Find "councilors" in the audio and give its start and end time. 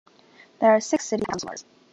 1.29-1.63